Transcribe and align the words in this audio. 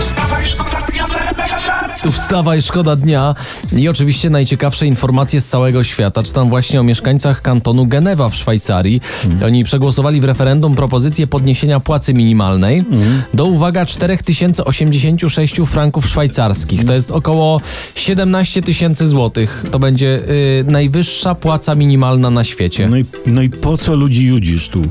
Wstawaj, 0.00 0.46
szkoda 0.46 0.80
dnia 0.92 1.06
w 1.06 1.16
RMF 1.16 1.50
FM. 1.62 2.02
Tu 2.02 2.12
wstawaj, 2.12 2.62
szkoda 2.62 2.96
dnia 2.96 3.34
i 3.72 3.88
oczywiście 3.88 4.30
najciekawsze 4.30 4.86
informacje 4.86 5.40
z 5.40 5.46
całego 5.48 5.84
świata. 5.84 6.22
Czytam 6.22 6.48
właśnie 6.48 6.80
o 6.80 6.82
mieszkańcach 6.82 7.42
kantonu 7.42 7.86
Genewa 7.86 8.28
w 8.28 8.34
Szwajcarii. 8.34 9.00
Oni 9.44 9.64
przegłosowali 9.64 10.20
w 10.20 10.24
referendum 10.24 10.74
propozycję 10.74 11.26
podniesienia 11.26 11.80
płacy 11.80 12.14
minimalnej 12.14 12.84
do 13.34 13.44
uwaga 13.44 13.86
4086 13.86 15.56
franków 15.66 16.06
szwajcarskich. 16.08 16.84
To 16.84 16.94
jest 16.94 17.12
około 17.12 17.60
17 17.94 18.62
tysięcy 18.62 19.08
złotych. 19.08 19.64
To 19.70 19.78
będzie 19.78 20.20
y, 20.60 20.64
najwyższa 20.66 21.34
płaca 21.34 21.74
minimalna 21.74 22.30
na 22.30 22.44
świecie. 22.44 22.88
No 22.88 22.96
i, 22.96 23.04
no 23.26 23.42
i 23.42 23.50
po 23.50 23.78
co 23.78 23.94
ludzi 23.94 24.26
judzisz 24.26 24.68
tu? 24.68 24.82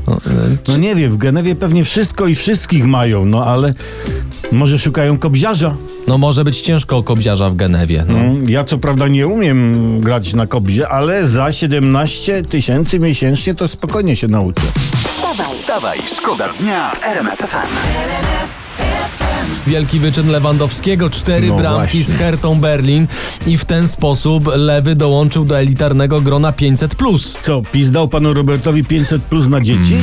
No 0.68 0.78
nie 0.78 0.96
wiem, 0.96 1.12
w 1.12 1.18
Genewie 1.18 1.56
pewnie 1.56 1.84
wszystko 1.84 2.28
i 2.28 2.36
wszystkich 2.36 2.86
mają, 2.86 3.26
no 3.26 3.46
ale 3.46 3.74
może 4.52 4.80
szukają 4.80 4.97
kobziarza? 5.20 5.76
No 6.08 6.18
może 6.18 6.44
być 6.44 6.62
ciężko 6.62 6.98
o 6.98 7.04
kobziarza 7.04 7.50
w 7.50 7.56
Genewie. 7.56 8.06
No. 8.08 8.18
Mm, 8.18 8.50
Ja 8.50 8.64
co 8.64 8.78
prawda 8.78 9.08
nie 9.08 9.28
umiem 9.28 10.00
grać 10.02 10.34
na 10.34 10.48
kobzie, 10.48 10.90
ale 10.90 11.28
za 11.28 11.52
17 11.52 12.42
tysięcy 12.44 13.00
miesięcznie 13.00 13.56
to 13.56 13.68
spokojnie 13.68 14.16
się 14.16 14.28
nauczę. 14.28 14.62
Wstawaj, 14.62 15.48
Wstawaj, 15.56 16.00
szkoda 16.18 16.50
dnia 16.60 16.90
w 16.90 17.04
RMF 17.04 17.40
FM. 17.40 18.67
Wielki 19.68 20.00
wyczyn 20.00 20.28
Lewandowskiego, 20.32 21.10
cztery 21.10 21.48
No 21.48 21.58
bramki 21.58 21.78
właśnie. 21.98 22.04
z 22.04 22.14
Hertą 22.20 22.60
Berlin 22.60 23.08
i 23.48 23.58
w 23.58 23.66
ten 23.66 23.88
sposób 23.88 24.50
Lewy 24.56 24.96
dołączył 24.96 25.46
do 25.46 25.60
elitarnego 25.60 26.22
grona 26.22 26.52
500+. 26.52 27.38
Co, 27.42 27.62
PiS 27.72 27.92
dał 27.92 28.08
panu 28.08 28.34
Robertowi 28.34 28.84
500 28.84 29.24
plus 29.24 29.48
na 29.48 29.62
dzieci? 29.62 29.96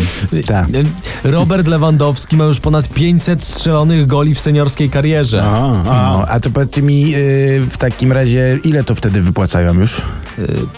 Tak. 0.46 0.66
Robert 1.24 1.66
Lewandowski 1.68 2.36
ma 2.36 2.44
już 2.44 2.60
ponad 2.60 2.88
500 2.88 3.44
strzelonych 3.44 4.06
goli 4.06 4.34
w 4.34 4.40
seniorskiej 4.40 4.90
karierze. 4.90 5.42
A, 5.42 5.82
a. 5.82 5.82
No, 5.84 6.24
a 6.28 6.40
to 6.40 6.50
powiedzcie 6.50 6.82
mi 6.82 7.00
yy, 7.10 7.16
w 7.70 7.76
takim 7.78 8.12
razie, 8.12 8.58
ile 8.64 8.84
to 8.84 8.94
wtedy 8.94 9.20
wypłacają 9.22 9.74
już? 9.74 9.98
Y, 9.98 10.02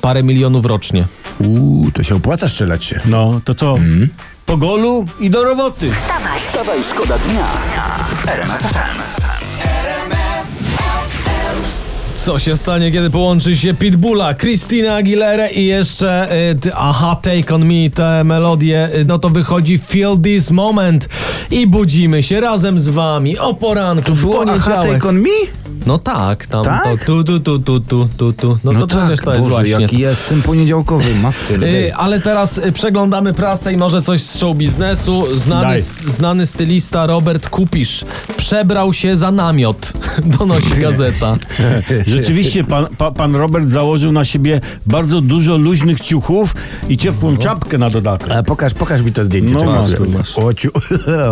Parę 0.00 0.22
milionów 0.22 0.66
rocznie. 0.66 1.04
Uuu, 1.40 1.90
to 1.90 2.02
się 2.02 2.14
opłaca 2.14 2.48
strzelać 2.48 2.84
się. 2.84 3.00
No, 3.06 3.40
to 3.44 3.54
co? 3.54 3.76
Po 4.46 4.56
golu 4.56 5.04
i 5.20 5.30
do 5.30 5.44
roboty. 5.44 5.90
Wstawaj, 6.48 6.84
szkoda 6.90 7.18
dnia 7.18 7.46
w 8.14 8.28
RMF 8.28 8.62
FM. 8.62 9.00
Co 12.16 12.38
się 12.38 12.56
stanie, 12.56 12.92
kiedy 12.92 13.10
połączy 13.10 13.56
się 13.56 13.74
Pitbulla, 13.74 14.34
Christina 14.34 14.94
Aguilera 14.94 15.48
i 15.48 15.64
jeszcze 15.64 16.28
y, 16.66 16.74
Aha, 16.74 17.16
Take 17.22 17.54
On 17.54 17.64
Me, 17.66 17.90
te 17.94 18.24
melodie, 18.24 18.88
y, 19.00 19.04
no 19.04 19.18
to 19.18 19.30
wychodzi 19.30 19.78
Feel 19.78 20.18
This 20.22 20.50
Moment 20.50 21.08
i 21.50 21.66
budzimy 21.66 22.22
się 22.22 22.40
razem 22.40 22.78
z 22.78 22.88
wami 22.88 23.38
o 23.38 23.54
poranku 23.54 24.14
w 24.14 24.20
Było 24.20 24.42
aha, 24.42 24.44
poniedziałek. 24.52 24.92
take 24.94 25.08
on 25.08 25.18
me? 25.20 25.28
No 25.86 25.98
tak, 25.98 26.46
tam 26.46 26.64
Tak? 26.64 26.84
to 26.84 27.22
tu, 27.22 27.24
tu, 27.24 27.40
tu, 27.40 27.58
tu, 27.58 27.80
tu, 27.80 28.08
tu, 28.16 28.32
tu. 28.32 28.58
No, 28.64 28.72
to 28.72 28.86
przecież 28.86 29.20
to 29.20 29.30
jest 29.30 29.42
Boże, 29.42 29.54
właśnie. 29.54 29.70
jaki 29.70 29.98
jest 29.98 30.28
ten 30.28 30.42
poniedziałkowy, 30.42 31.14
matyle. 31.22 31.66
Y, 31.66 31.94
ale 31.94 32.20
teraz 32.20 32.58
y, 32.58 32.72
przeglądamy 32.72 33.34
prasę 33.34 33.72
i 33.72 33.76
może 33.76 34.02
coś 34.02 34.22
z 34.22 34.38
show 34.38 34.56
biznesu. 34.56 35.26
Znany, 35.38 35.82
znany 36.04 36.46
stylista 36.46 37.06
Robert 37.06 37.48
Kupisz 37.48 38.04
przebrał 38.36 38.92
się 38.92 39.16
za 39.16 39.32
namiot, 39.32 39.92
donosi 40.38 40.70
gazeta. 40.80 41.36
Rzeczywiście 42.06 42.64
pan, 42.64 42.86
pa, 42.98 43.10
pan 43.10 43.34
Robert 43.36 43.68
założył 43.68 44.12
na 44.12 44.24
siebie 44.24 44.60
bardzo 44.86 45.20
dużo 45.20 45.56
luźnych 45.56 46.00
ciuchów 46.00 46.54
i 46.88 46.96
ciepłą 46.98 47.36
czapkę 47.36 47.78
na 47.78 47.90
dodatek. 47.90 48.30
E, 48.30 48.42
pokaż, 48.42 48.74
pokaż 48.74 49.02
mi 49.02 49.12
to 49.12 49.24
zdjęcie. 49.24 49.54
No 49.54 49.64
masz, 49.64 50.00
O, 50.00 50.04
masz. 50.18 50.38
O, 50.38 50.54
ciu, 50.54 50.70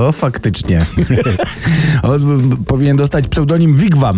o 0.09 0.13
faktycznie. 0.13 0.87
On 2.03 2.51
powinien 2.67 2.97
dostać 2.97 3.29
pseudonim 3.29 3.75
Wigwam. 3.77 4.17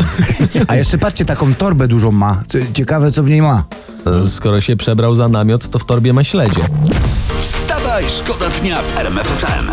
A 0.68 0.76
jeszcze 0.76 0.98
patrzcie, 0.98 1.24
taką 1.24 1.54
torbę 1.54 1.88
dużą 1.88 2.12
ma. 2.12 2.42
Ciekawe, 2.74 3.12
co 3.12 3.22
w 3.22 3.28
niej 3.28 3.42
ma. 3.42 3.64
Skoro 4.26 4.60
się 4.60 4.76
przebrał 4.76 5.14
za 5.14 5.28
namiot, 5.28 5.68
to 5.68 5.78
w 5.78 5.84
torbie 5.86 6.12
ma 6.12 6.24
śledzie. 6.24 6.60
Wstawaj, 7.40 8.04
szkoda 8.08 8.46
dnia 8.60 8.82
w 8.82 8.98
RMF 8.98 9.26
FM. 9.26 9.70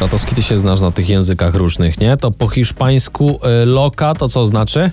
Natowski, 0.00 0.34
ty 0.34 0.42
się 0.42 0.58
znasz 0.58 0.80
na 0.80 0.90
tych 0.90 1.08
językach 1.08 1.54
różnych, 1.54 2.00
nie? 2.00 2.16
To 2.16 2.30
po 2.30 2.48
hiszpańsku 2.48 3.40
y, 3.62 3.66
loka 3.66 4.14
to 4.14 4.28
co 4.28 4.46
znaczy? 4.46 4.90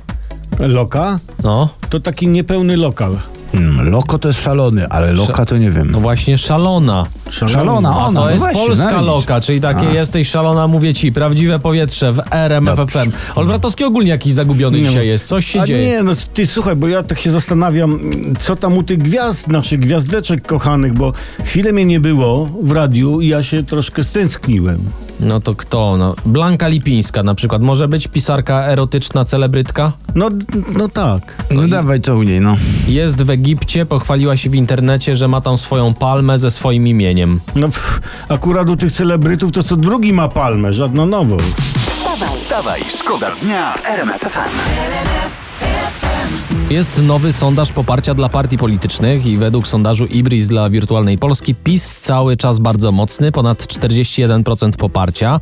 Loka? 0.60 1.20
No, 1.44 1.70
To 1.90 2.00
taki 2.00 2.28
niepełny 2.28 2.78
lokal. 2.78 3.18
Hmm, 3.56 3.90
loko 3.90 4.20
to 4.20 4.28
jest 4.28 4.42
szalony, 4.42 4.88
ale 4.90 5.14
loka 5.14 5.46
to 5.46 5.58
nie 5.58 5.72
wiem. 5.72 5.92
no 5.92 6.00
właśnie 6.00 6.38
szalona. 6.38 7.06
Szalona, 7.32 7.90
A 7.90 7.98
ona. 8.08 8.20
to 8.20 8.26
no 8.26 8.30
jest 8.32 8.42
właśnie, 8.42 8.62
polska 8.68 8.90
widzisz. 8.90 9.08
loka, 9.08 9.42
czyli 9.42 9.62
takie 9.62 9.88
A. 9.90 9.94
jesteś 9.94 10.30
szalona, 10.30 10.68
mówię 10.68 10.94
ci, 10.94 11.12
prawdziwe 11.12 11.60
powietrze 11.60 12.14
w 12.14 12.20
RMF 12.32 12.76
Dobrze. 12.78 13.04
FM. 13.04 13.12
Olbratowski 13.36 13.84
ogólnie 13.84 14.10
jakiś 14.10 14.34
zagubiony 14.34 14.78
Nie, 14.78 14.84
dzisiaj 14.84 14.96
no. 14.96 15.04
jest, 15.04 15.28
coś 15.28 15.46
się 15.46 15.62
A 15.62 15.66
dzieje. 15.66 15.88
nie, 15.92 16.04
no 16.04 16.12
ty 16.34 16.48
słuchaj, 16.48 16.76
bo 16.76 16.88
ja 16.88 17.04
tak 17.04 17.20
się 17.20 17.32
zastanawiam, 17.32 18.00
co 18.40 18.56
tam 18.56 18.78
u 18.78 18.84
tych 18.84 18.98
gwiazd, 18.98 19.48
naszych 19.48 19.80
gwiazdeczek 19.80 20.48
kochanych, 20.48 20.94
bo 20.94 21.14
chwilę 21.44 21.74
mnie 21.74 21.86
nie 21.86 22.00
było 22.00 22.46
w 22.64 22.72
radiu 22.72 23.22
i 23.22 23.28
ja 23.28 23.44
się 23.44 23.64
troszkę 23.64 24.04
stęskniłem. 24.04 24.80
No 25.20 25.40
to 25.40 25.56
kto? 25.56 25.98
No, 25.98 26.16
Blanka 26.26 26.68
Lipińska 26.68 27.24
na 27.24 27.36
przykład. 27.36 27.62
Może 27.62 27.88
być 27.88 28.08
pisarka 28.08 28.64
erotyczna, 28.68 29.26
celebrytka? 29.26 29.92
No, 30.16 30.30
no 30.78 30.90
tak. 30.90 31.44
No 31.52 31.68
dawaj, 31.68 32.02
co 32.02 32.16
u 32.16 32.24
niej, 32.24 32.42
no. 32.42 32.58
Jest 32.88 33.24
w 33.24 33.30
Egipcie, 33.30 33.86
pochwaliła 33.86 34.38
się 34.38 34.50
w 34.50 34.56
internecie, 34.56 35.16
że 35.16 35.28
ma 35.28 35.42
tam 35.42 35.58
swoją 35.58 35.94
palmę 35.94 36.40
ze 36.40 36.52
swoim 36.52 36.88
imieniem. 36.88 37.40
No 37.56 37.68
pff, 37.68 38.00
akurat 38.30 38.70
u 38.70 38.76
tych 38.78 38.92
celebrytów 38.92 39.52
to 39.52 39.64
co 39.64 39.76
drugi 39.76 40.14
ma 40.14 40.28
palmę, 40.28 40.74
żadna 40.74 41.06
nowość. 41.06 41.46
wstawaj, 41.46 42.30
Wstawaj, 42.30 42.82
szkoda 43.00 43.32
dnia 43.42 43.72
w 43.74 43.86
RMF 43.86 44.22
FM. 44.22 46.05
Jest 46.76 47.02
nowy 47.02 47.34
sondaż 47.34 47.72
poparcia 47.72 48.14
dla 48.14 48.30
partii 48.30 48.58
politycznych 48.58 49.26
i 49.26 49.38
według 49.38 49.68
sondażu 49.68 50.06
Ibris 50.06 50.48
dla 50.48 50.70
Wirtualnej 50.70 51.18
Polski 51.18 51.56
PiS 51.56 52.00
cały 52.00 52.38
czas 52.38 52.60
bardzo 52.60 52.92
mocny, 52.92 53.32
ponad 53.32 53.64
41% 53.64 54.70
poparcia. 54.78 55.40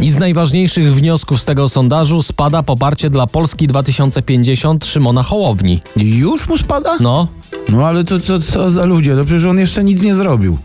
I 0.00 0.10
z 0.10 0.16
najważniejszych 0.18 0.94
wniosków 0.94 1.40
z 1.40 1.44
tego 1.44 1.68
sondażu 1.68 2.22
spada 2.22 2.62
poparcie 2.62 3.10
dla 3.10 3.26
Polski 3.26 3.66
2050 3.66 4.84
Szymona 4.84 5.22
Hołowni. 5.22 5.80
Już 5.96 6.48
mu 6.48 6.58
spada? 6.58 6.96
No, 7.00 7.28
No 7.68 7.86
ale 7.86 8.04
to 8.04 8.20
co, 8.20 8.40
co 8.40 8.70
za 8.70 8.84
ludzie? 8.84 9.16
To 9.16 9.24
przecież 9.24 9.44
on 9.44 9.58
jeszcze 9.58 9.84
nic 9.84 10.02
nie 10.02 10.14
zrobił. 10.14 10.58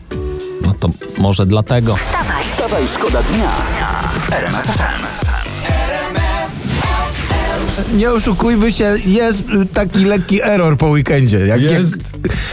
no 0.61 0.73
to 0.79 0.89
może 1.17 1.45
dlatego. 1.45 1.95
Wstawaj, 1.95 2.87
szkoda 2.95 3.23
dnia. 3.23 3.55
Nie 7.93 8.11
oszukujmy 8.11 8.71
się, 8.71 8.95
jest 9.05 9.43
taki 9.73 10.05
lekki 10.05 10.43
error 10.43 10.77
po 10.77 10.89
weekendzie. 10.89 11.39
Jak, 11.47 11.61
Jest. 11.61 12.08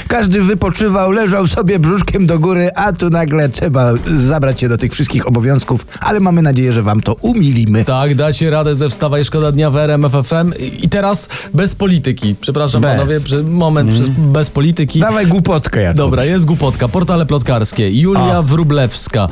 Każdy 0.08 0.42
wypoczywał, 0.42 1.10
leżał 1.10 1.46
sobie 1.46 1.78
brzuszkiem 1.78 2.26
do 2.26 2.38
góry, 2.38 2.70
a 2.74 2.92
tu 2.92 3.10
nagle 3.10 3.48
trzeba 3.48 3.92
zabrać 4.18 4.60
się 4.60 4.68
do 4.68 4.78
tych 4.78 4.92
wszystkich 4.92 5.28
obowiązków, 5.28 5.86
ale 6.00 6.20
mamy 6.20 6.42
nadzieję, 6.42 6.72
że 6.72 6.82
wam 6.82 7.00
to 7.00 7.14
umilimy. 7.14 7.84
Tak, 7.84 8.14
dacie 8.14 8.50
radę 8.50 8.74
ze 8.74 8.88
Wstawa 8.88 9.18
i 9.18 9.24
Szkoda 9.24 9.52
Dnia 9.52 9.70
w 9.70 9.76
RMF 9.76 10.12
FM. 10.12 10.52
I 10.82 10.88
teraz 10.88 11.28
bez 11.54 11.74
polityki. 11.74 12.34
Przepraszam 12.40 12.82
Bez. 12.82 12.90
panowie, 12.90 13.20
przy, 13.20 13.42
moment, 13.42 13.90
przez, 13.90 14.08
bez 14.08 14.50
polityki. 14.50 15.00
Dawaj 15.00 15.26
głupotkę 15.26 15.82
jakąś. 15.82 15.96
Dobra, 15.96 16.24
jest 16.24 16.44
głupotka. 16.44 16.88
Portale 16.88 17.26
plotkarskie. 17.26 17.90
Julia 17.90 18.36
A. 18.36 18.42
Wrublewska, 18.42 19.28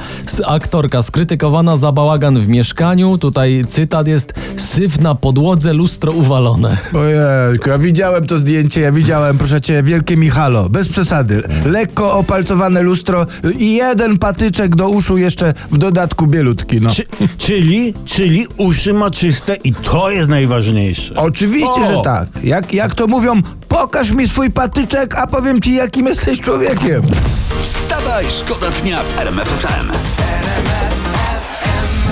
aktorka 0.47 1.03
skrytykowana 1.03 1.77
za 1.77 1.93
bałagan 1.93 2.41
w 2.41 2.49
mieszkaniu. 2.49 3.19
Tutaj 3.19 3.65
cytat 3.69 4.09
jest 4.09 4.35
syf 4.57 5.01
na 5.01 5.15
podłodze, 5.15 5.73
lustro 5.73 6.13
uwalone. 6.13 6.77
Ojejku, 6.95 7.69
ja 7.69 7.79
widziałem 7.79 8.27
to 8.27 8.39
zdjęcie, 8.39 8.81
ja 8.81 8.93
widziałem, 8.93 9.39
proszę 9.39 9.61
cię, 9.61 9.83
wielkie 9.83 10.17
Michalo, 10.17 10.64
bez 10.69 10.89
przesady. 10.89 11.43
Lekko 11.67 12.13
opalcowane 12.13 12.83
lustro 12.83 13.27
i 13.59 13.75
jeden 13.75 14.19
patyczek 14.19 14.77
do 14.77 14.89
uszu 14.89 15.19
jeszcze 15.19 15.55
w 15.71 15.79
dodatku 15.79 16.27
bielutki, 16.27 16.81
no. 16.81 16.91
Czy, 16.91 17.07
czyli, 17.39 17.95
czyli 18.05 18.47
uszy 18.57 18.93
ma 18.93 19.11
czyste 19.11 19.55
i 19.65 19.73
to 19.73 20.11
jest 20.11 20.29
najważniejsze. 20.29 21.15
Oczywiście, 21.17 21.71
O! 21.71 21.87
że 21.87 22.03
tak. 22.05 22.29
Jak, 22.45 22.75
jak 22.75 22.95
to 22.95 23.07
mówią, 23.07 23.43
pokaż 23.69 24.11
mi 24.11 24.29
swój 24.29 24.51
patyczek, 24.51 25.15
a 25.15 25.27
powiem 25.27 25.61
ci, 25.61 25.75
jakim 25.75 26.07
jesteś 26.07 26.41
człowiekiem. 26.41 27.03
Wstawaj, 27.63 28.25
szkoda 28.31 28.71
dnia 28.71 29.03
w 29.03 29.19
RMF 29.21 29.49
FM. 29.49 29.93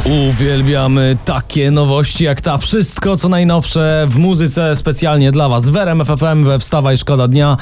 Uwielbiamy 0.05 1.17
takie 1.25 1.71
nowości 1.71 2.25
jak 2.25 2.41
ta. 2.41 2.59
Wszystko 2.59 3.17
co 3.17 3.29
najnowsze 3.29 4.07
w 4.11 4.17
muzyce 4.19 4.77
specjalnie 4.77 5.33
dla 5.33 5.49
was. 5.49 5.71
W 5.71 5.77
RMF 5.77 6.09
FM 6.09 6.45
we 6.45 6.59
Wstawaj 6.59 6.97
Szkoda 6.99 7.29
Dnia 7.29 7.57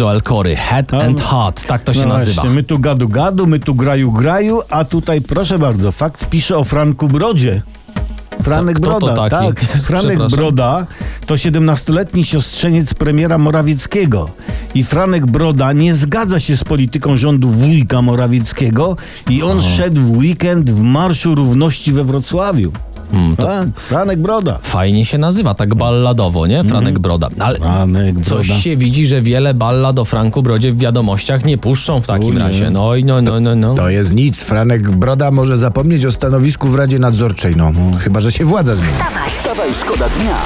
Joel 0.00 0.20
Corey. 0.22 0.56
Head 0.56 0.94
and 0.94 1.20
Heart. 1.20 1.66
Tak 1.66 1.82
to 1.82 1.94
się 1.94 2.00
No 2.02 2.08
nazywa. 2.08 2.34
właśnie, 2.34 2.50
my 2.50 2.62
tu 2.62 2.78
gadu 2.78 3.08
gadu, 3.08 3.46
my 3.46 3.58
tu 3.60 3.74
graju 3.74 4.12
graju, 4.12 4.60
a 4.70 4.84
tutaj 4.84 5.20
proszę 5.20 5.58
bardzo, 5.58 5.92
fakt 5.92 6.26
pisze 6.26 6.58
o 6.58 6.64
Franku 6.64 7.08
Brodzie. 7.08 7.62
Franek 8.42 8.76
Kto 8.76 8.90
to 9.00 9.06
Broda, 9.06 9.30
taki? 9.30 9.46
tak. 9.46 9.60
Franek. 9.86 10.18
Broda 10.18 10.86
to 11.26 11.34
17-letni 11.34 12.24
siostrzeniec 12.24 12.94
premiera 12.94 13.38
Morawieckiego. 13.38 14.28
I 14.74 14.82
Franek 14.84 15.26
Broda 15.26 15.72
nie 15.72 15.94
zgadza 15.94 16.40
się 16.40 16.56
z 16.56 16.64
polityką 16.64 17.16
rządu 17.16 17.48
wujka 17.50 18.02
Morawieckiego 18.02 18.96
i 19.30 19.42
on 19.42 19.62
szedł 19.62 20.00
w 20.00 20.16
weekend 20.16 20.70
w 20.70 20.82
Marszu 20.82 21.34
Równości 21.34 21.92
we 21.92 22.04
Wrocławiu. 22.04 22.72
Hmm, 23.10 23.36
to 23.36 23.42
Tak, 23.46 23.68
Franek 23.80 24.20
Broda. 24.20 24.58
fajnie 24.62 25.04
się 25.06 25.18
nazywa, 25.18 25.54
tak 25.54 25.74
balladowo, 25.74 26.46
nie? 26.46 26.64
Franek 26.64 26.98
Broda. 26.98 27.28
Ale 27.38 27.58
Franek 27.58 28.20
coś 28.20 28.46
Broda. 28.46 28.62
się 28.62 28.76
widzi, 28.76 29.06
że 29.06 29.22
wiele 29.22 29.54
ballad 29.54 29.98
o 29.98 30.04
Franku 30.04 30.42
Brodzie 30.42 30.72
w 30.72 30.78
wiadomościach 30.78 31.44
nie 31.44 31.58
puszczą 31.58 32.00
w 32.02 32.06
takim 32.06 32.38
razie. 32.38 32.70
No 32.70 32.94
i 32.94 33.04
no, 33.04 33.22
no, 33.22 33.40
no, 33.40 33.54
no. 33.56 33.74
To 33.74 33.90
jest 33.90 34.14
nic. 34.14 34.40
Franek 34.40 34.90
Broda 34.90 35.30
może 35.30 35.56
zapomnieć 35.56 36.04
o 36.04 36.12
stanowisku 36.12 36.68
w 36.68 36.74
Radzie 36.74 36.98
Nadzorczej, 36.98 37.56
no. 37.56 37.72
Chyba, 37.98 38.20
że 38.20 38.32
się 38.32 38.44
władza 38.44 38.74
zmieni. 38.74 38.94
Wstawaj, 39.38 39.70
szkoda 39.80 40.08
dnia. 40.08 40.36